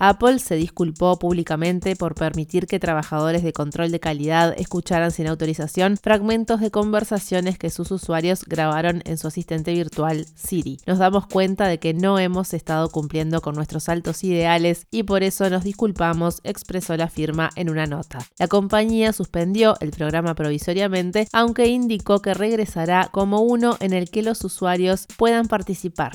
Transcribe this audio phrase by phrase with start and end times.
[0.00, 5.96] Apple se disculpó públicamente por permitir que trabajadores de control de calidad escucharan sin autorización
[5.96, 10.78] fragmentos de conversaciones que sus usuarios grabaron en su asistente virtual Siri.
[10.86, 15.24] Nos damos cuenta de que no hemos estado cumpliendo con nuestros altos ideales y por
[15.24, 18.20] eso nos disculpamos, expresó la firma en una nota.
[18.38, 24.22] La compañía suspendió el programa provisoriamente, aunque indicó que regresará como uno en el que
[24.22, 26.12] los usuarios puedan participar.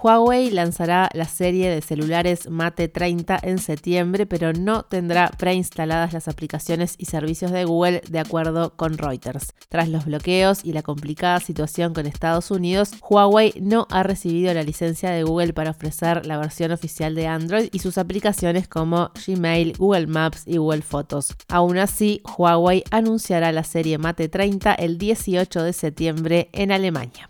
[0.00, 6.28] Huawei lanzará la serie de celulares Mate 30 en septiembre, pero no tendrá preinstaladas las
[6.28, 9.54] aplicaciones y servicios de Google de acuerdo con Reuters.
[9.68, 14.62] Tras los bloqueos y la complicada situación con Estados Unidos, Huawei no ha recibido la
[14.62, 19.74] licencia de Google para ofrecer la versión oficial de Android y sus aplicaciones como Gmail,
[19.78, 21.34] Google Maps y Google Fotos.
[21.48, 27.28] Aún así, Huawei anunciará la serie Mate 30 el 18 de septiembre en Alemania.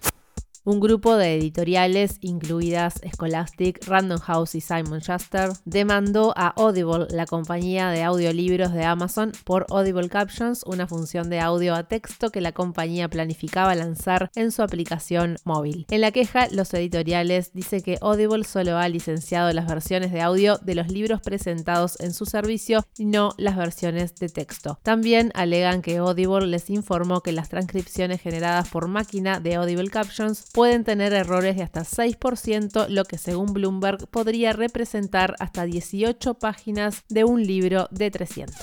[0.69, 7.24] Un grupo de editoriales, incluidas Scholastic, Random House y Simon Schuster, demandó a Audible, la
[7.24, 12.42] compañía de audiolibros de Amazon, por Audible Captions, una función de audio a texto que
[12.42, 15.86] la compañía planificaba lanzar en su aplicación móvil.
[15.89, 20.58] En la queja, los editoriales dicen que Audible solo ha licenciado las versiones de audio
[20.58, 24.78] de los libros presentados en su servicio y no las versiones de texto.
[24.83, 30.44] También alegan que Audible les informó que las transcripciones generadas por máquina de Audible Captions
[30.59, 37.05] pueden tener errores de hasta 6%, lo que según Bloomberg podría representar hasta 18 páginas
[37.09, 38.56] de un libro de 300.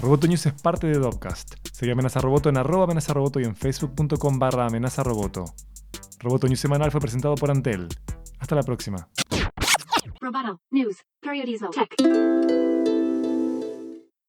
[0.00, 1.56] Roboto News es parte de Dopcast.
[1.74, 5.44] Sigue Amenaza Roboto en arroba amenaza roboto y en facebook.com barra amenaza roboto.
[6.20, 7.86] Roboto News semanal fue presentado por Antel.
[8.38, 9.10] Hasta la próxima.
[10.22, 11.04] Roboto News,